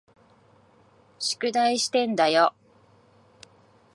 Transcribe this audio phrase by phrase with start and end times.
[1.19, 2.55] 宿題してんだよ。